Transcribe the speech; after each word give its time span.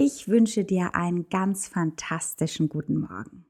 Ich 0.00 0.28
wünsche 0.28 0.64
dir 0.64 0.94
einen 0.94 1.28
ganz 1.28 1.66
fantastischen 1.66 2.68
guten 2.68 3.00
Morgen. 3.00 3.46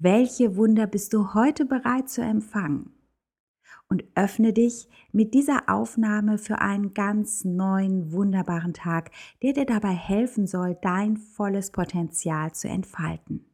Welche 0.00 0.56
Wunder 0.56 0.88
bist 0.88 1.12
du 1.12 1.32
heute 1.32 1.64
bereit 1.64 2.08
zu 2.08 2.22
empfangen? 2.22 2.92
Und 3.88 4.02
öffne 4.16 4.52
dich 4.52 4.88
mit 5.12 5.32
dieser 5.32 5.68
Aufnahme 5.68 6.38
für 6.38 6.60
einen 6.60 6.92
ganz 6.92 7.44
neuen, 7.44 8.10
wunderbaren 8.10 8.74
Tag, 8.74 9.12
der 9.44 9.52
dir 9.52 9.64
dabei 9.64 9.92
helfen 9.92 10.48
soll, 10.48 10.76
dein 10.82 11.16
volles 11.16 11.70
Potenzial 11.70 12.52
zu 12.52 12.66
entfalten. 12.66 13.44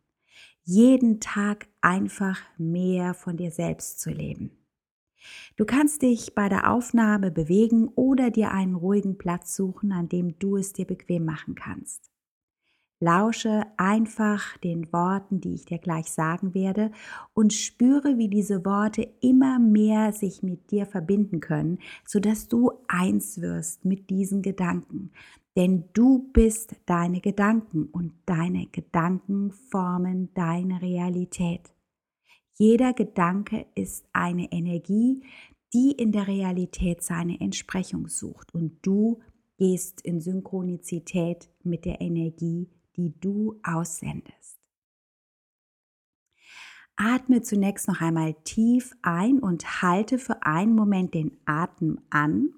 Jeden 0.62 1.20
Tag 1.20 1.68
einfach 1.82 2.40
mehr 2.56 3.12
von 3.12 3.36
dir 3.36 3.50
selbst 3.50 4.00
zu 4.00 4.08
leben. 4.08 4.52
Du 5.56 5.64
kannst 5.64 6.02
dich 6.02 6.34
bei 6.34 6.48
der 6.48 6.70
Aufnahme 6.70 7.30
bewegen 7.30 7.88
oder 7.88 8.30
dir 8.30 8.52
einen 8.52 8.74
ruhigen 8.74 9.18
Platz 9.18 9.56
suchen, 9.56 9.92
an 9.92 10.08
dem 10.08 10.38
du 10.38 10.56
es 10.56 10.72
dir 10.72 10.86
bequem 10.86 11.24
machen 11.24 11.54
kannst. 11.54 12.10
Lausche 12.98 13.66
einfach 13.76 14.56
den 14.58 14.90
Worten, 14.90 15.40
die 15.40 15.52
ich 15.52 15.66
dir 15.66 15.78
gleich 15.78 16.10
sagen 16.10 16.54
werde 16.54 16.90
und 17.34 17.52
spüre, 17.52 18.16
wie 18.16 18.28
diese 18.28 18.64
Worte 18.64 19.06
immer 19.20 19.58
mehr 19.58 20.12
sich 20.14 20.42
mit 20.42 20.70
dir 20.70 20.86
verbinden 20.86 21.40
können, 21.40 21.78
sodass 22.06 22.48
du 22.48 22.72
eins 22.88 23.42
wirst 23.42 23.84
mit 23.84 24.08
diesen 24.08 24.40
Gedanken. 24.40 25.10
Denn 25.56 25.84
du 25.92 26.30
bist 26.32 26.76
deine 26.86 27.20
Gedanken 27.20 27.84
und 27.84 28.14
deine 28.24 28.66
Gedanken 28.72 29.52
formen 29.52 30.32
deine 30.32 30.80
Realität. 30.80 31.75
Jeder 32.58 32.94
Gedanke 32.94 33.66
ist 33.74 34.06
eine 34.14 34.50
Energie, 34.50 35.22
die 35.74 35.92
in 35.92 36.10
der 36.10 36.26
Realität 36.26 37.02
seine 37.02 37.38
Entsprechung 37.38 38.08
sucht 38.08 38.54
und 38.54 38.78
du 38.80 39.20
gehst 39.58 40.00
in 40.00 40.20
Synchronizität 40.20 41.50
mit 41.64 41.84
der 41.84 42.00
Energie, 42.00 42.70
die 42.96 43.18
du 43.20 43.60
aussendest. 43.62 44.58
Atme 46.96 47.42
zunächst 47.42 47.88
noch 47.88 48.00
einmal 48.00 48.34
tief 48.44 48.96
ein 49.02 49.38
und 49.38 49.82
halte 49.82 50.18
für 50.18 50.42
einen 50.44 50.74
Moment 50.74 51.12
den 51.12 51.36
Atem 51.44 52.00
an 52.08 52.54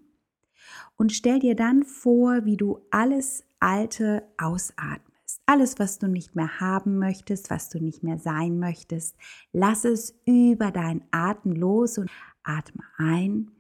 und 0.97 1.13
stell 1.13 1.41
dir 1.41 1.57
dann 1.57 1.83
vor, 1.83 2.45
wie 2.45 2.57
du 2.57 2.79
alles 2.91 3.45
Alte 3.59 4.23
ausatmest. 4.37 5.08
Alles, 5.47 5.79
was 5.79 5.99
du 5.99 6.09
nicht 6.09 6.35
mehr 6.37 6.61
haben 6.61 6.99
möchtest, 6.99 7.51
was 7.51 7.69
du 7.69 7.81
nicht 7.81 8.03
mehr 8.03 8.19
sein 8.19 8.59
möchtest, 8.59 9.17
lass 9.53 9.85
es 9.85 10.19
über 10.25 10.71
deinen 10.71 11.07
Atem 11.11 11.53
los 11.53 11.99
und 11.99 12.11
atme 12.43 12.83
ein, 12.97 13.51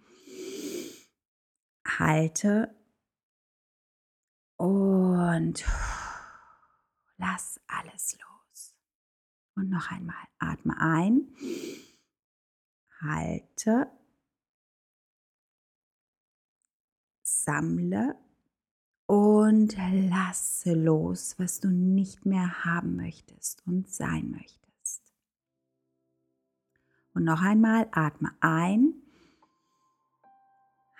halte 1.86 2.74
und 4.56 5.64
lass 7.16 7.60
alles 7.66 8.16
los. 8.18 8.74
Und 9.56 9.70
noch 9.70 9.90
einmal, 9.90 10.16
atme 10.38 10.78
ein, 10.80 11.34
halte, 13.00 13.90
sammle 17.22 18.27
und 19.08 19.74
lasse 20.10 20.74
los, 20.74 21.34
was 21.38 21.60
du 21.60 21.68
nicht 21.70 22.26
mehr 22.26 22.66
haben 22.66 22.96
möchtest 22.96 23.66
und 23.66 23.88
sein 23.88 24.30
möchtest. 24.30 25.02
Und 27.14 27.24
noch 27.24 27.40
einmal 27.40 27.88
atme 27.90 28.30
ein, 28.40 28.92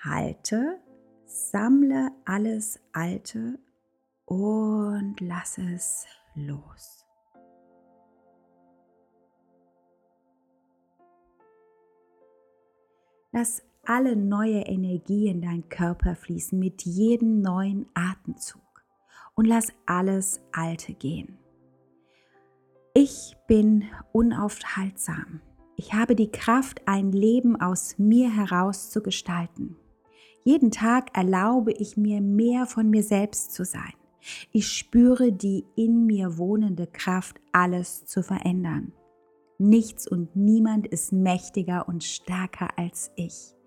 halte, 0.02 0.80
sammle 1.26 2.10
alles 2.24 2.80
Alte 2.94 3.58
und 4.24 5.20
lasse 5.20 5.60
es 5.74 6.06
los. 6.34 7.04
Lass 13.32 13.62
alle 13.88 14.16
neue 14.16 14.60
Energie 14.60 15.28
in 15.28 15.40
deinen 15.40 15.68
Körper 15.70 16.14
fließen 16.14 16.58
mit 16.58 16.82
jedem 16.82 17.40
neuen 17.40 17.86
Atemzug 17.94 18.60
und 19.34 19.46
lass 19.46 19.72
alles 19.86 20.42
Alte 20.52 20.92
gehen. 20.92 21.38
Ich 22.92 23.34
bin 23.46 23.84
unaufhaltsam. 24.12 25.40
Ich 25.76 25.94
habe 25.94 26.14
die 26.14 26.30
Kraft, 26.30 26.82
ein 26.86 27.12
Leben 27.12 27.58
aus 27.58 27.96
mir 27.96 28.30
heraus 28.30 28.90
zu 28.90 29.02
gestalten. 29.02 29.76
Jeden 30.44 30.70
Tag 30.70 31.16
erlaube 31.16 31.72
ich 31.72 31.96
mir 31.96 32.20
mehr 32.20 32.66
von 32.66 32.90
mir 32.90 33.02
selbst 33.02 33.52
zu 33.52 33.64
sein. 33.64 33.94
Ich 34.52 34.68
spüre 34.68 35.32
die 35.32 35.64
in 35.76 36.04
mir 36.04 36.36
wohnende 36.36 36.86
Kraft, 36.86 37.40
alles 37.52 38.04
zu 38.04 38.22
verändern. 38.22 38.92
Nichts 39.56 40.06
und 40.06 40.36
niemand 40.36 40.86
ist 40.86 41.12
mächtiger 41.12 41.88
und 41.88 42.04
stärker 42.04 42.76
als 42.76 43.10
ich. 43.16 43.57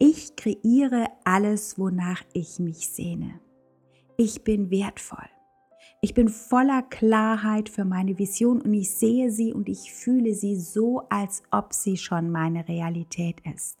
Ich 0.00 0.36
kreiere 0.36 1.08
alles, 1.24 1.76
wonach 1.76 2.22
ich 2.32 2.60
mich 2.60 2.88
sehne. 2.88 3.40
Ich 4.16 4.44
bin 4.44 4.70
wertvoll. 4.70 5.28
Ich 6.00 6.14
bin 6.14 6.28
voller 6.28 6.82
Klarheit 6.82 7.68
für 7.68 7.84
meine 7.84 8.16
Vision 8.16 8.62
und 8.62 8.72
ich 8.72 8.94
sehe 8.94 9.32
sie 9.32 9.52
und 9.52 9.68
ich 9.68 9.92
fühle 9.92 10.34
sie 10.34 10.54
so, 10.54 11.02
als 11.08 11.42
ob 11.50 11.72
sie 11.72 11.96
schon 11.96 12.30
meine 12.30 12.68
Realität 12.68 13.40
ist. 13.52 13.78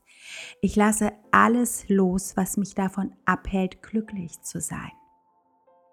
Ich 0.60 0.74
lasse 0.74 1.12
alles 1.30 1.88
los, 1.88 2.36
was 2.36 2.56
mich 2.56 2.74
davon 2.74 3.12
abhält, 3.24 3.80
glücklich 3.84 4.42
zu 4.42 4.60
sein. 4.60 4.90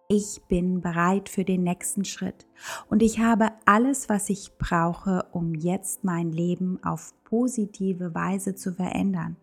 Ich 0.09 0.41
bin 0.47 0.81
bereit 0.81 1.29
für 1.29 1.43
den 1.43 1.61
nächsten 1.61 2.03
Schritt 2.03 2.47
und 2.89 3.03
ich 3.03 3.19
habe 3.19 3.51
alles, 3.65 4.09
was 4.09 4.31
ich 4.31 4.57
brauche, 4.57 5.27
um 5.31 5.53
jetzt 5.53 6.03
mein 6.03 6.31
Leben 6.31 6.83
auf 6.83 7.13
positive 7.23 8.15
Weise 8.15 8.55
zu 8.55 8.73
verändern. 8.73 9.37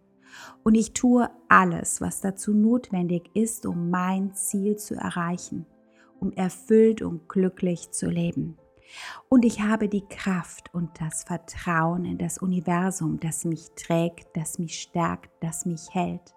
Und 0.62 0.75
ich 0.75 0.93
tue 0.93 1.28
alles, 1.48 2.00
was 2.00 2.20
dazu 2.20 2.53
notwendig 2.53 3.31
ist, 3.34 3.66
um 3.66 3.91
mein 3.91 4.34
Ziel 4.34 4.76
zu 4.76 4.94
erreichen, 4.94 5.66
um 6.20 6.32
erfüllt 6.32 7.03
und 7.03 7.28
glücklich 7.28 7.91
zu 7.91 8.09
leben. 8.09 8.56
Und 9.28 9.44
ich 9.44 9.60
habe 9.62 9.88
die 9.88 10.06
Kraft 10.06 10.72
und 10.75 11.00
das 11.00 11.25
Vertrauen 11.25 12.04
in 12.04 12.19
das 12.19 12.38
Universum, 12.38 13.20
das 13.20 13.44
mich 13.44 13.70
trägt, 13.75 14.37
das 14.37 14.59
mich 14.59 14.81
stärkt, 14.81 15.31
das 15.41 15.65
mich 15.65 15.88
hält. 15.93 16.34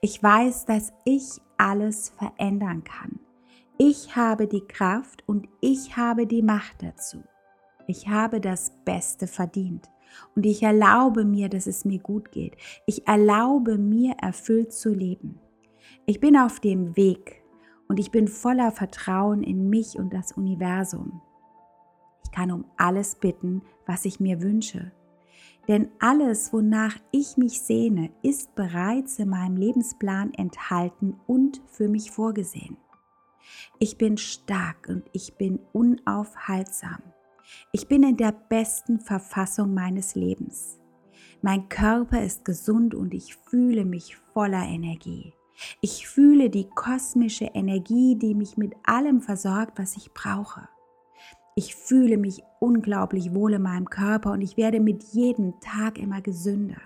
Ich 0.00 0.22
weiß, 0.22 0.64
dass 0.66 0.92
ich 1.04 1.40
alles 1.56 2.10
verändern 2.10 2.84
kann. 2.84 3.20
Ich 3.78 4.16
habe 4.16 4.46
die 4.46 4.66
Kraft 4.66 5.26
und 5.26 5.48
ich 5.60 5.96
habe 5.96 6.26
die 6.26 6.42
Macht 6.42 6.82
dazu. 6.82 7.22
Ich 7.86 8.08
habe 8.08 8.40
das 8.40 8.72
Beste 8.84 9.26
verdient. 9.26 9.90
Und 10.34 10.46
ich 10.46 10.62
erlaube 10.62 11.24
mir, 11.24 11.48
dass 11.48 11.66
es 11.66 11.84
mir 11.84 11.98
gut 11.98 12.32
geht. 12.32 12.56
Ich 12.86 13.06
erlaube 13.06 13.78
mir, 13.78 14.14
erfüllt 14.20 14.72
zu 14.72 14.94
leben. 14.94 15.38
Ich 16.06 16.20
bin 16.20 16.36
auf 16.36 16.60
dem 16.60 16.96
Weg 16.96 17.42
und 17.88 17.98
ich 17.98 18.10
bin 18.10 18.28
voller 18.28 18.72
Vertrauen 18.72 19.42
in 19.42 19.68
mich 19.68 19.98
und 19.98 20.12
das 20.12 20.32
Universum. 20.32 21.20
Ich 22.24 22.30
kann 22.30 22.50
um 22.50 22.64
alles 22.76 23.16
bitten, 23.16 23.62
was 23.86 24.04
ich 24.04 24.20
mir 24.20 24.40
wünsche. 24.42 24.92
Denn 25.68 25.90
alles, 26.00 26.52
wonach 26.52 26.96
ich 27.12 27.36
mich 27.36 27.62
sehne, 27.62 28.10
ist 28.22 28.54
bereits 28.54 29.18
in 29.18 29.28
meinem 29.28 29.56
Lebensplan 29.56 30.34
enthalten 30.34 31.20
und 31.26 31.62
für 31.66 31.88
mich 31.88 32.10
vorgesehen. 32.10 32.76
Ich 33.78 33.98
bin 33.98 34.16
stark 34.16 34.88
und 34.88 35.04
ich 35.12 35.36
bin 35.36 35.60
unaufhaltsam. 35.72 37.02
Ich 37.72 37.88
bin 37.88 38.02
in 38.02 38.16
der 38.16 38.32
besten 38.32 39.00
Verfassung 39.00 39.74
meines 39.74 40.14
Lebens. 40.14 40.78
Mein 41.40 41.68
Körper 41.68 42.22
ist 42.22 42.44
gesund 42.44 42.94
und 42.94 43.14
ich 43.14 43.34
fühle 43.34 43.84
mich 43.84 44.16
voller 44.32 44.62
Energie. 44.62 45.34
Ich 45.80 46.06
fühle 46.08 46.50
die 46.50 46.68
kosmische 46.68 47.46
Energie, 47.46 48.16
die 48.16 48.34
mich 48.34 48.56
mit 48.56 48.74
allem 48.84 49.20
versorgt, 49.20 49.78
was 49.78 49.96
ich 49.96 50.12
brauche. 50.12 50.68
Ich 51.54 51.74
fühle 51.74 52.16
mich 52.16 52.42
unglaublich 52.60 53.34
wohl 53.34 53.54
in 53.54 53.62
meinem 53.62 53.90
Körper 53.90 54.32
und 54.32 54.40
ich 54.40 54.56
werde 54.56 54.80
mit 54.80 55.02
jedem 55.12 55.60
Tag 55.60 55.98
immer 55.98 56.22
gesünder. 56.22 56.80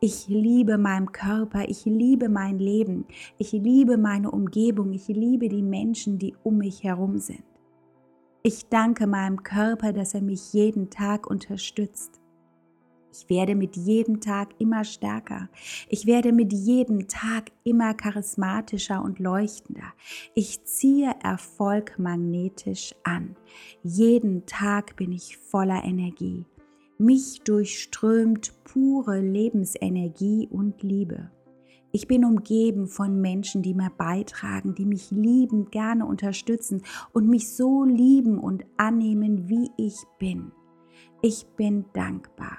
Ich 0.00 0.26
liebe 0.28 0.78
meinen 0.78 1.12
Körper, 1.12 1.68
ich 1.68 1.84
liebe 1.84 2.28
mein 2.28 2.58
Leben, 2.58 3.06
ich 3.38 3.52
liebe 3.52 3.96
meine 3.96 4.30
Umgebung, 4.30 4.92
ich 4.92 5.06
liebe 5.08 5.48
die 5.48 5.62
Menschen, 5.62 6.18
die 6.18 6.34
um 6.42 6.58
mich 6.58 6.82
herum 6.82 7.18
sind. 7.18 7.44
Ich 8.42 8.70
danke 8.70 9.06
meinem 9.06 9.42
Körper, 9.42 9.92
dass 9.92 10.14
er 10.14 10.22
mich 10.22 10.54
jeden 10.54 10.88
Tag 10.88 11.26
unterstützt. 11.26 12.20
Ich 13.12 13.28
werde 13.28 13.54
mit 13.54 13.76
jedem 13.76 14.20
Tag 14.22 14.54
immer 14.58 14.84
stärker. 14.84 15.50
Ich 15.90 16.06
werde 16.06 16.32
mit 16.32 16.52
jedem 16.54 17.06
Tag 17.06 17.50
immer 17.64 17.92
charismatischer 17.92 19.02
und 19.02 19.18
leuchtender. 19.18 19.92
Ich 20.34 20.64
ziehe 20.64 21.14
Erfolg 21.22 21.98
magnetisch 21.98 22.94
an. 23.02 23.36
Jeden 23.82 24.46
Tag 24.46 24.96
bin 24.96 25.12
ich 25.12 25.36
voller 25.36 25.84
Energie. 25.84 26.46
Mich 26.96 27.42
durchströmt 27.44 28.54
pure 28.64 29.20
Lebensenergie 29.20 30.48
und 30.50 30.82
Liebe. 30.82 31.30
Ich 31.92 32.06
bin 32.06 32.24
umgeben 32.24 32.86
von 32.86 33.20
Menschen, 33.20 33.62
die 33.62 33.74
mir 33.74 33.90
beitragen, 33.90 34.74
die 34.76 34.84
mich 34.84 35.10
lieben, 35.10 35.70
gerne 35.70 36.06
unterstützen 36.06 36.82
und 37.12 37.28
mich 37.28 37.52
so 37.54 37.84
lieben 37.84 38.38
und 38.38 38.64
annehmen, 38.76 39.48
wie 39.48 39.70
ich 39.76 39.96
bin. 40.18 40.52
Ich 41.20 41.46
bin 41.56 41.86
dankbar, 41.92 42.58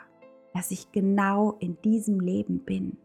dass 0.54 0.72
ich 0.72 0.92
genau 0.92 1.56
in 1.60 1.78
diesem 1.82 2.20
Leben 2.20 2.60
bin. 2.66 2.98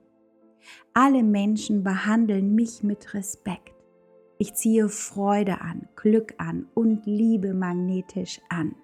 Alle 0.94 1.22
Menschen 1.22 1.84
behandeln 1.84 2.56
mich 2.56 2.82
mit 2.82 3.14
Respekt. 3.14 3.72
Ich 4.38 4.54
ziehe 4.54 4.88
Freude 4.88 5.60
an, 5.60 5.88
Glück 5.94 6.34
an 6.38 6.66
und 6.74 7.06
Liebe 7.06 7.54
magnetisch 7.54 8.40
an. 8.48 8.74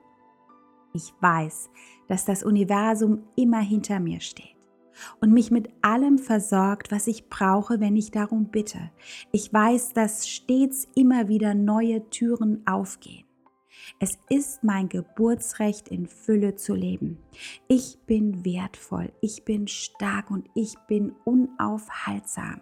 Ich 0.95 1.13
weiß, 1.21 1.71
dass 2.07 2.25
das 2.25 2.45
Universum 2.45 3.25
immer 3.35 3.61
hinter 3.61 3.99
mir 3.99 4.21
steht 4.21 4.62
und 5.21 5.33
mich 5.33 5.51
mit 5.51 5.69
allem 5.83 6.19
versorgt, 6.19 6.91
was 6.91 7.07
ich 7.07 7.29
brauche, 7.29 7.81
wenn 7.81 7.97
ich 7.97 8.11
darum 8.11 8.47
bitte. 8.47 8.91
Ich 9.31 9.53
weiß, 9.53 9.93
dass 9.93 10.29
stets 10.29 10.89
immer 10.95 11.29
wieder 11.29 11.55
neue 11.55 12.09
Türen 12.11 12.67
aufgehen. 12.67 13.25
Es 13.99 14.19
ist 14.29 14.63
mein 14.63 14.89
Geburtsrecht 14.89 15.89
in 15.89 16.07
Fülle 16.07 16.57
zu 16.57 16.75
leben. 16.75 17.19
Ich 17.69 17.99
bin 18.07 18.45
wertvoll, 18.45 19.13
ich 19.21 19.45
bin 19.45 19.69
stark 19.69 20.31
und 20.31 20.49
ich 20.55 20.77
bin 20.89 21.13
unaufhaltsam. 21.25 22.61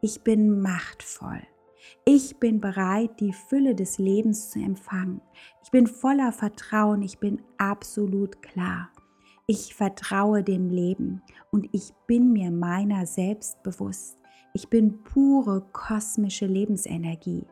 Ich 0.00 0.22
bin 0.22 0.60
machtvoll. 0.60 1.42
Ich 2.04 2.38
bin 2.38 2.60
bereit, 2.60 3.20
die 3.20 3.32
Fülle 3.32 3.74
des 3.74 3.98
Lebens 3.98 4.50
zu 4.50 4.58
empfangen. 4.58 5.20
Ich 5.62 5.70
bin 5.70 5.86
voller 5.86 6.32
Vertrauen, 6.32 7.02
ich 7.02 7.18
bin 7.18 7.42
absolut 7.56 8.42
klar. 8.42 8.90
Ich 9.50 9.74
vertraue 9.74 10.42
dem 10.42 10.68
Leben 10.68 11.22
und 11.50 11.70
ich 11.72 11.94
bin 12.06 12.34
mir 12.34 12.50
meiner 12.50 13.06
selbst 13.06 13.62
bewusst. 13.62 14.18
Ich 14.52 14.68
bin 14.68 15.02
pure 15.04 15.62
kosmische 15.72 16.44
Lebensenergie 16.44 17.46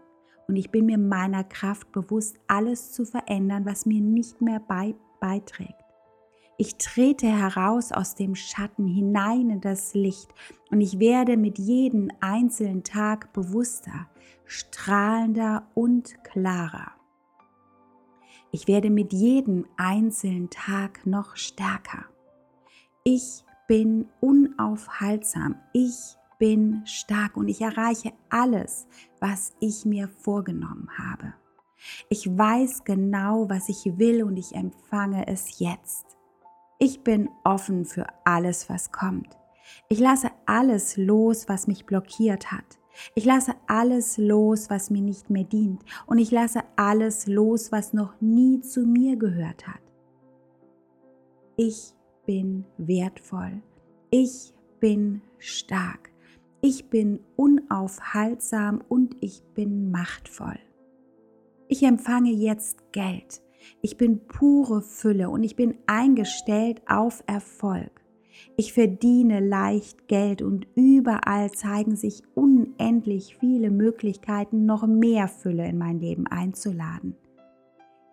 und 0.46 0.56
ich 0.56 0.70
bin 0.70 0.84
mir 0.84 0.98
meiner 0.98 1.42
Kraft 1.42 1.92
bewusst, 1.92 2.36
alles 2.48 2.92
zu 2.92 3.06
verändern, 3.06 3.64
was 3.64 3.86
mir 3.86 4.02
nicht 4.02 4.42
mehr 4.42 4.60
bei, 4.60 4.94
beiträgt. 5.20 5.86
Ich 6.58 6.76
trete 6.76 7.28
heraus 7.28 7.92
aus 7.92 8.14
dem 8.14 8.34
Schatten 8.34 8.86
hinein 8.86 9.48
in 9.48 9.62
das 9.62 9.94
Licht 9.94 10.34
und 10.70 10.82
ich 10.82 10.98
werde 10.98 11.38
mit 11.38 11.58
jedem 11.58 12.10
einzelnen 12.20 12.84
Tag 12.84 13.32
bewusster, 13.32 14.06
strahlender 14.44 15.66
und 15.72 16.22
klarer. 16.24 16.95
Ich 18.56 18.66
werde 18.66 18.88
mit 18.88 19.12
jedem 19.12 19.66
einzelnen 19.76 20.48
Tag 20.48 21.04
noch 21.04 21.36
stärker. 21.36 22.06
Ich 23.04 23.44
bin 23.68 24.08
unaufhaltsam. 24.20 25.56
Ich 25.74 26.16
bin 26.38 26.80
stark 26.86 27.36
und 27.36 27.48
ich 27.48 27.60
erreiche 27.60 28.14
alles, 28.30 28.86
was 29.20 29.52
ich 29.60 29.84
mir 29.84 30.08
vorgenommen 30.08 30.88
habe. 30.96 31.34
Ich 32.08 32.26
weiß 32.26 32.84
genau, 32.84 33.50
was 33.50 33.68
ich 33.68 33.98
will 33.98 34.22
und 34.22 34.38
ich 34.38 34.54
empfange 34.54 35.26
es 35.26 35.58
jetzt. 35.58 36.16
Ich 36.78 37.04
bin 37.04 37.28
offen 37.44 37.84
für 37.84 38.06
alles, 38.24 38.70
was 38.70 38.90
kommt. 38.90 39.36
Ich 39.90 39.98
lasse 39.98 40.30
alles 40.46 40.96
los, 40.96 41.46
was 41.46 41.66
mich 41.66 41.84
blockiert 41.84 42.52
hat. 42.52 42.78
Ich 43.14 43.24
lasse 43.24 43.54
alles 43.66 44.18
los, 44.18 44.70
was 44.70 44.90
mir 44.90 45.02
nicht 45.02 45.30
mehr 45.30 45.44
dient. 45.44 45.82
Und 46.06 46.18
ich 46.18 46.30
lasse 46.30 46.60
alles 46.76 47.26
los, 47.26 47.72
was 47.72 47.92
noch 47.92 48.20
nie 48.20 48.60
zu 48.60 48.86
mir 48.86 49.16
gehört 49.16 49.66
hat. 49.66 49.80
Ich 51.56 51.94
bin 52.26 52.64
wertvoll. 52.76 53.62
Ich 54.10 54.52
bin 54.80 55.22
stark. 55.38 56.10
Ich 56.60 56.90
bin 56.90 57.20
unaufhaltsam 57.36 58.82
und 58.88 59.16
ich 59.20 59.42
bin 59.54 59.90
machtvoll. 59.90 60.58
Ich 61.68 61.82
empfange 61.82 62.30
jetzt 62.30 62.92
Geld. 62.92 63.42
Ich 63.82 63.96
bin 63.96 64.26
pure 64.26 64.82
Fülle 64.82 65.30
und 65.30 65.42
ich 65.42 65.56
bin 65.56 65.78
eingestellt 65.86 66.82
auf 66.86 67.22
Erfolg. 67.26 68.05
Ich 68.56 68.72
verdiene 68.72 69.40
leicht 69.40 70.08
Geld 70.08 70.42
und 70.42 70.66
überall 70.74 71.50
zeigen 71.52 71.96
sich 71.96 72.22
unendlich 72.34 73.36
viele 73.38 73.70
Möglichkeiten, 73.70 74.64
noch 74.66 74.86
mehr 74.86 75.28
Fülle 75.28 75.68
in 75.68 75.78
mein 75.78 76.00
Leben 76.00 76.26
einzuladen. 76.26 77.16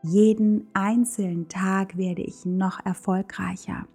Jeden 0.02 0.68
einzelnen 0.74 1.48
Tag 1.48 1.98
werde 1.98 2.24
ich 2.24 2.46
noch 2.46 2.86
erfolgreicher. 2.86 3.88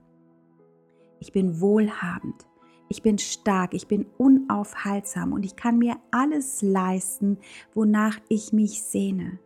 Ich 1.21 1.33
bin 1.33 1.61
wohlhabend, 1.61 2.47
ich 2.89 3.03
bin 3.03 3.19
stark, 3.19 3.75
ich 3.75 3.89
bin 3.89 4.07
unaufhaltsam 4.17 5.35
und 5.35 5.45
ich 5.45 5.57
kann 5.57 5.77
mir 5.77 5.97
alles 6.11 6.63
leisten, 6.63 7.37
wonach 7.75 8.19
ich 8.31 8.55
mich 8.55 8.83
sehne, 8.83 9.39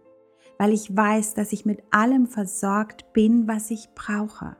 weil 0.59 0.73
ich 0.73 0.97
weiß, 0.97 1.35
dass 1.35 1.53
ich 1.53 1.65
mit 1.65 1.83
allem 1.91 2.29
versorgt 2.29 3.13
bin, 3.13 3.49
was 3.49 3.73
ich 3.73 3.89
brauche. 3.97 4.57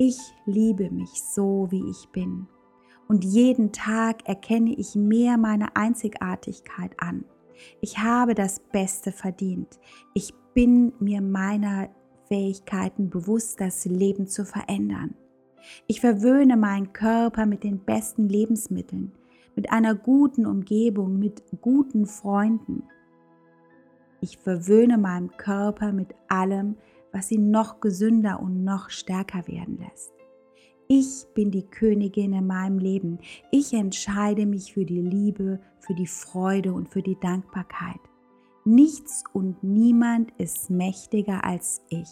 Ich 0.00 0.16
liebe 0.46 0.92
mich 0.92 1.10
so, 1.10 1.66
wie 1.70 1.90
ich 1.90 2.08
bin. 2.12 2.46
Und 3.08 3.24
jeden 3.24 3.72
Tag 3.72 4.28
erkenne 4.28 4.72
ich 4.72 4.94
mehr 4.94 5.36
meine 5.36 5.74
Einzigartigkeit 5.74 6.92
an. 6.98 7.24
Ich 7.80 7.98
habe 7.98 8.36
das 8.36 8.60
Beste 8.60 9.10
verdient. 9.10 9.80
Ich 10.14 10.32
bin 10.54 10.92
mir 11.00 11.20
meiner 11.20 11.88
Fähigkeiten 12.28 13.10
bewusst, 13.10 13.60
das 13.60 13.86
Leben 13.86 14.28
zu 14.28 14.44
verändern. 14.44 15.16
Ich 15.88 16.00
verwöhne 16.00 16.56
meinen 16.56 16.92
Körper 16.92 17.44
mit 17.44 17.64
den 17.64 17.80
besten 17.80 18.28
Lebensmitteln, 18.28 19.10
mit 19.56 19.72
einer 19.72 19.96
guten 19.96 20.46
Umgebung, 20.46 21.18
mit 21.18 21.42
guten 21.60 22.06
Freunden. 22.06 22.84
Ich 24.20 24.38
verwöhne 24.38 24.96
meinen 24.96 25.36
Körper 25.36 25.92
mit 25.92 26.14
allem, 26.28 26.76
was 27.12 27.30
ihn 27.30 27.50
noch 27.50 27.80
gesünder 27.80 28.40
und 28.40 28.64
noch 28.64 28.90
stärker 28.90 29.46
werden 29.48 29.78
lässt. 29.78 30.12
Ich 30.88 31.26
bin 31.34 31.50
die 31.50 31.66
Königin 31.66 32.32
in 32.32 32.46
meinem 32.46 32.78
Leben. 32.78 33.18
Ich 33.50 33.74
entscheide 33.74 34.46
mich 34.46 34.72
für 34.72 34.86
die 34.86 35.02
Liebe, 35.02 35.60
für 35.80 35.94
die 35.94 36.06
Freude 36.06 36.72
und 36.72 36.88
für 36.88 37.02
die 37.02 37.18
Dankbarkeit. 37.20 38.00
Nichts 38.64 39.24
und 39.32 39.62
niemand 39.62 40.32
ist 40.38 40.70
mächtiger 40.70 41.44
als 41.44 41.82
ich. 41.90 42.08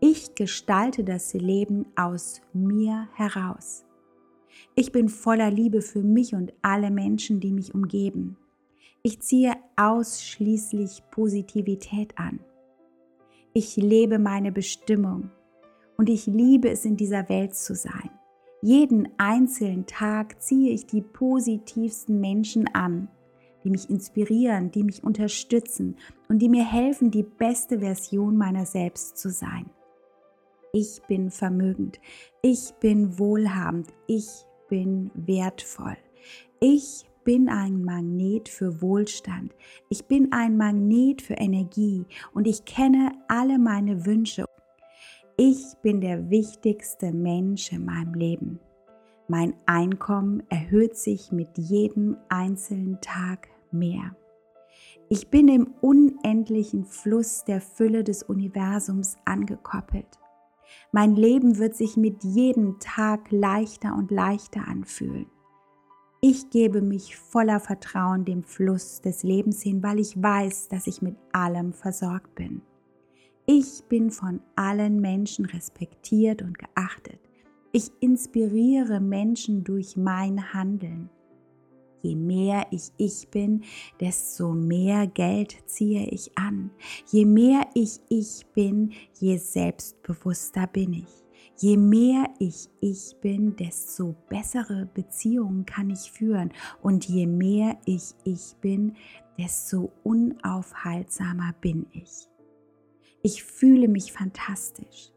Ich 0.00 0.34
gestalte 0.34 1.04
das 1.04 1.34
Leben 1.34 1.86
aus 1.96 2.42
mir 2.52 3.08
heraus. 3.14 3.84
Ich 4.74 4.90
bin 4.90 5.08
voller 5.08 5.50
Liebe 5.50 5.80
für 5.80 6.02
mich 6.02 6.34
und 6.34 6.52
alle 6.62 6.90
Menschen, 6.90 7.40
die 7.40 7.52
mich 7.52 7.74
umgeben. 7.74 8.36
Ich 9.02 9.20
ziehe 9.20 9.54
ausschließlich 9.76 11.02
Positivität 11.10 12.18
an. 12.18 12.40
Ich 13.56 13.76
lebe 13.76 14.18
meine 14.18 14.50
Bestimmung 14.50 15.30
und 15.96 16.08
ich 16.10 16.26
liebe 16.26 16.70
es, 16.70 16.84
in 16.84 16.96
dieser 16.96 17.28
Welt 17.28 17.54
zu 17.54 17.76
sein. 17.76 18.10
Jeden 18.62 19.08
einzelnen 19.16 19.86
Tag 19.86 20.42
ziehe 20.42 20.72
ich 20.72 20.88
die 20.88 21.02
positivsten 21.02 22.20
Menschen 22.20 22.66
an, 22.74 23.06
die 23.62 23.70
mich 23.70 23.88
inspirieren, 23.88 24.72
die 24.72 24.82
mich 24.82 25.04
unterstützen 25.04 25.94
und 26.28 26.40
die 26.40 26.48
mir 26.48 26.64
helfen, 26.64 27.12
die 27.12 27.22
beste 27.22 27.78
Version 27.78 28.36
meiner 28.36 28.66
selbst 28.66 29.18
zu 29.18 29.30
sein. 29.30 29.70
Ich 30.72 31.00
bin 31.06 31.30
vermögend, 31.30 32.00
ich 32.42 32.74
bin 32.80 33.20
wohlhabend, 33.20 33.94
ich 34.08 34.26
bin 34.68 35.12
wertvoll. 35.14 35.96
Ich 36.58 37.04
bin 37.24 37.48
ein 37.48 37.82
Magnet 37.82 38.48
für 38.48 38.80
Wohlstand. 38.80 39.54
Ich 39.88 40.06
bin 40.06 40.32
ein 40.32 40.56
Magnet 40.56 41.22
für 41.22 41.34
Energie 41.34 42.04
und 42.32 42.46
ich 42.46 42.64
kenne 42.64 43.12
alle 43.28 43.58
meine 43.58 44.06
Wünsche. 44.06 44.44
Ich 45.36 45.74
bin 45.82 46.00
der 46.00 46.30
wichtigste 46.30 47.12
Mensch 47.12 47.72
in 47.72 47.84
meinem 47.84 48.14
Leben. 48.14 48.60
Mein 49.26 49.54
Einkommen 49.66 50.42
erhöht 50.50 50.96
sich 50.96 51.32
mit 51.32 51.56
jedem 51.56 52.18
einzelnen 52.28 53.00
Tag 53.00 53.48
mehr. 53.72 54.14
Ich 55.08 55.28
bin 55.28 55.48
im 55.48 55.74
unendlichen 55.80 56.84
Fluss 56.84 57.44
der 57.44 57.60
Fülle 57.60 58.04
des 58.04 58.22
Universums 58.22 59.16
angekoppelt. 59.24 60.18
Mein 60.92 61.16
Leben 61.16 61.58
wird 61.58 61.74
sich 61.74 61.96
mit 61.96 62.22
jedem 62.22 62.78
Tag 62.80 63.30
leichter 63.30 63.94
und 63.96 64.10
leichter 64.10 64.66
anfühlen. 64.68 65.26
Ich 66.26 66.48
gebe 66.48 66.80
mich 66.80 67.18
voller 67.18 67.60
Vertrauen 67.60 68.24
dem 68.24 68.44
Fluss 68.44 69.02
des 69.02 69.24
Lebens 69.24 69.60
hin, 69.60 69.82
weil 69.82 69.98
ich 69.98 70.22
weiß, 70.22 70.68
dass 70.68 70.86
ich 70.86 71.02
mit 71.02 71.16
allem 71.34 71.74
versorgt 71.74 72.34
bin. 72.34 72.62
Ich 73.44 73.84
bin 73.90 74.10
von 74.10 74.40
allen 74.56 75.02
Menschen 75.02 75.44
respektiert 75.44 76.40
und 76.40 76.58
geachtet. 76.58 77.20
Ich 77.72 77.92
inspiriere 78.00 79.00
Menschen 79.00 79.64
durch 79.64 79.98
mein 79.98 80.54
Handeln. 80.54 81.10
Je 82.00 82.16
mehr 82.16 82.68
ich 82.70 82.90
ich 82.96 83.28
bin, 83.28 83.62
desto 84.00 84.54
mehr 84.54 85.06
Geld 85.06 85.54
ziehe 85.66 86.06
ich 86.06 86.38
an. 86.38 86.70
Je 87.12 87.26
mehr 87.26 87.66
ich 87.74 88.00
ich 88.08 88.46
bin, 88.54 88.92
je 89.20 89.36
selbstbewusster 89.36 90.68
bin 90.68 90.94
ich. 90.94 91.23
Je 91.56 91.76
mehr 91.76 92.28
ich 92.38 92.68
ich 92.80 93.16
bin, 93.20 93.54
desto 93.56 94.14
bessere 94.28 94.86
Beziehungen 94.92 95.64
kann 95.66 95.90
ich 95.90 96.10
führen. 96.10 96.52
Und 96.82 97.08
je 97.08 97.26
mehr 97.26 97.78
ich 97.84 98.14
ich 98.24 98.56
bin, 98.60 98.94
desto 99.38 99.92
unaufhaltsamer 100.02 101.54
bin 101.60 101.86
ich. 101.92 102.28
Ich 103.22 103.44
fühle 103.44 103.88
mich 103.88 104.12
fantastisch. 104.12 105.12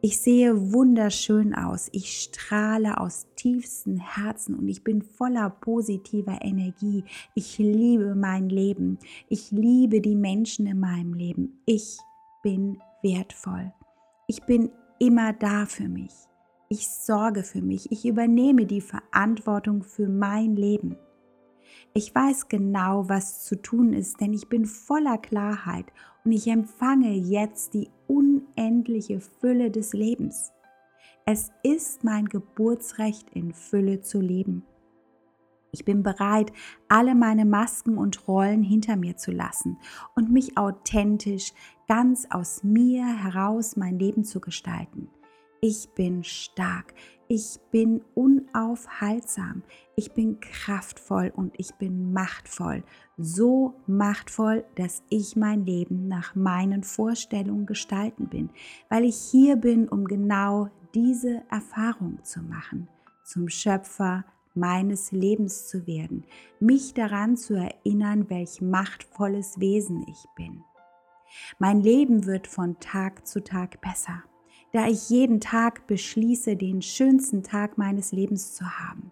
Ich 0.00 0.20
sehe 0.20 0.72
wunderschön 0.72 1.54
aus. 1.54 1.88
Ich 1.92 2.20
strahle 2.20 2.98
aus 2.98 3.26
tiefstem 3.36 3.96
Herzen 3.96 4.54
und 4.54 4.68
ich 4.68 4.84
bin 4.84 5.02
voller 5.02 5.48
positiver 5.48 6.40
Energie. 6.42 7.04
Ich 7.34 7.58
liebe 7.58 8.14
mein 8.14 8.48
Leben. 8.48 8.98
Ich 9.28 9.50
liebe 9.50 10.00
die 10.00 10.14
Menschen 10.14 10.66
in 10.66 10.78
meinem 10.78 11.14
Leben. 11.14 11.60
Ich 11.64 11.98
bin 12.42 12.78
wertvoll. 13.02 13.72
Ich 14.26 14.42
bin 14.44 14.70
immer 14.98 15.32
da 15.32 15.66
für 15.66 15.88
mich. 15.88 16.12
Ich 16.68 16.88
sorge 16.88 17.42
für 17.42 17.62
mich. 17.62 17.92
Ich 17.92 18.04
übernehme 18.04 18.66
die 18.66 18.80
Verantwortung 18.80 19.82
für 19.82 20.08
mein 20.08 20.56
Leben. 20.56 20.96
Ich 21.92 22.14
weiß 22.14 22.48
genau, 22.48 23.08
was 23.08 23.44
zu 23.44 23.60
tun 23.60 23.92
ist, 23.92 24.20
denn 24.20 24.32
ich 24.32 24.48
bin 24.48 24.64
voller 24.64 25.18
Klarheit 25.18 25.86
und 26.24 26.32
ich 26.32 26.48
empfange 26.48 27.12
jetzt 27.12 27.74
die 27.74 27.90
unendliche 28.06 29.20
Fülle 29.20 29.70
des 29.70 29.92
Lebens. 29.92 30.52
Es 31.26 31.52
ist 31.62 32.04
mein 32.04 32.26
Geburtsrecht, 32.26 33.30
in 33.30 33.52
Fülle 33.52 34.00
zu 34.00 34.20
leben. 34.20 34.64
Ich 35.74 35.84
bin 35.84 36.04
bereit, 36.04 36.52
alle 36.88 37.16
meine 37.16 37.44
Masken 37.44 37.98
und 37.98 38.28
Rollen 38.28 38.62
hinter 38.62 38.94
mir 38.94 39.16
zu 39.16 39.32
lassen 39.32 39.76
und 40.14 40.30
mich 40.30 40.56
authentisch, 40.56 41.52
ganz 41.88 42.28
aus 42.30 42.62
mir 42.62 43.04
heraus 43.04 43.76
mein 43.76 43.98
Leben 43.98 44.22
zu 44.22 44.38
gestalten. 44.40 45.08
Ich 45.60 45.88
bin 45.96 46.22
stark, 46.22 46.94
ich 47.26 47.58
bin 47.72 48.02
unaufhaltsam, 48.14 49.64
ich 49.96 50.12
bin 50.12 50.38
kraftvoll 50.38 51.32
und 51.34 51.54
ich 51.58 51.74
bin 51.74 52.12
machtvoll. 52.12 52.84
So 53.16 53.74
machtvoll, 53.88 54.64
dass 54.76 55.02
ich 55.08 55.34
mein 55.34 55.66
Leben 55.66 56.06
nach 56.06 56.36
meinen 56.36 56.84
Vorstellungen 56.84 57.66
gestalten 57.66 58.28
bin, 58.28 58.50
weil 58.88 59.04
ich 59.04 59.16
hier 59.16 59.56
bin, 59.56 59.88
um 59.88 60.04
genau 60.04 60.68
diese 60.94 61.42
Erfahrung 61.50 62.22
zu 62.22 62.42
machen, 62.42 62.86
zum 63.24 63.48
Schöpfer 63.48 64.24
meines 64.54 65.12
Lebens 65.12 65.68
zu 65.68 65.86
werden, 65.86 66.24
mich 66.60 66.94
daran 66.94 67.36
zu 67.36 67.54
erinnern, 67.54 68.30
welch 68.30 68.60
machtvolles 68.60 69.60
Wesen 69.60 70.04
ich 70.08 70.24
bin. 70.36 70.64
Mein 71.58 71.80
Leben 71.80 72.26
wird 72.26 72.46
von 72.46 72.78
Tag 72.78 73.26
zu 73.26 73.42
Tag 73.42 73.80
besser, 73.80 74.22
da 74.72 74.86
ich 74.86 75.10
jeden 75.10 75.40
Tag 75.40 75.86
beschließe, 75.86 76.56
den 76.56 76.82
schönsten 76.82 77.42
Tag 77.42 77.78
meines 77.78 78.12
Lebens 78.12 78.54
zu 78.54 78.64
haben. 78.64 79.10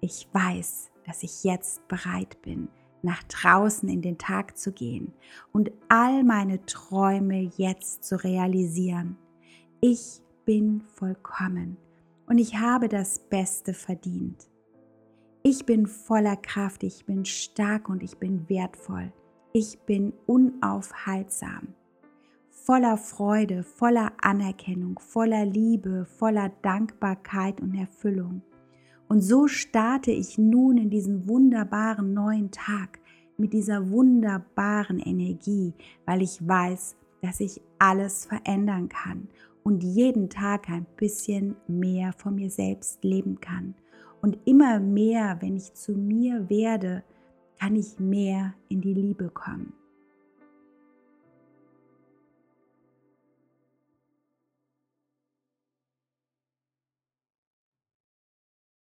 Ich 0.00 0.28
weiß, 0.32 0.90
dass 1.06 1.22
ich 1.22 1.44
jetzt 1.44 1.86
bereit 1.88 2.40
bin, 2.42 2.68
nach 3.02 3.22
draußen 3.24 3.88
in 3.88 4.02
den 4.02 4.18
Tag 4.18 4.56
zu 4.56 4.72
gehen 4.72 5.12
und 5.52 5.70
all 5.88 6.24
meine 6.24 6.64
Träume 6.66 7.50
jetzt 7.56 8.04
zu 8.04 8.22
realisieren. 8.22 9.16
Ich 9.80 10.20
bin 10.44 10.82
vollkommen 10.94 11.76
und 12.28 12.38
ich 12.38 12.58
habe 12.58 12.88
das 12.88 13.18
Beste 13.18 13.74
verdient. 13.74 14.48
Ich 15.42 15.64
bin 15.64 15.86
voller 15.86 16.36
Kraft, 16.36 16.82
ich 16.82 17.06
bin 17.06 17.24
stark 17.24 17.88
und 17.88 18.02
ich 18.02 18.18
bin 18.18 18.48
wertvoll. 18.48 19.12
Ich 19.54 19.78
bin 19.80 20.12
unaufhaltsam, 20.26 21.68
voller 22.50 22.98
Freude, 22.98 23.62
voller 23.62 24.12
Anerkennung, 24.20 24.98
voller 24.98 25.46
Liebe, 25.46 26.04
voller 26.04 26.50
Dankbarkeit 26.60 27.62
und 27.62 27.74
Erfüllung. 27.74 28.42
Und 29.08 29.22
so 29.22 29.48
starte 29.48 30.10
ich 30.10 30.36
nun 30.36 30.76
in 30.76 30.90
diesen 30.90 31.26
wunderbaren 31.28 32.12
neuen 32.12 32.50
Tag 32.50 33.00
mit 33.38 33.54
dieser 33.54 33.90
wunderbaren 33.90 34.98
Energie, 34.98 35.72
weil 36.04 36.20
ich 36.20 36.46
weiß, 36.46 36.96
dass 37.22 37.40
ich 37.40 37.62
alles 37.78 38.26
verändern 38.26 38.90
kann 38.90 39.28
und 39.62 39.82
jeden 39.82 40.28
Tag 40.28 40.68
ein 40.68 40.86
bisschen 40.96 41.56
mehr 41.66 42.12
von 42.12 42.34
mir 42.34 42.50
selbst 42.50 43.02
leben 43.04 43.40
kann. 43.40 43.74
Und 44.20 44.38
immer 44.44 44.80
mehr, 44.80 45.38
wenn 45.40 45.56
ich 45.56 45.74
zu 45.74 45.92
mir 45.92 46.48
werde, 46.48 47.04
kann 47.60 47.76
ich 47.76 47.98
mehr 47.98 48.54
in 48.68 48.80
die 48.80 48.94
Liebe 48.94 49.28
kommen. 49.30 49.72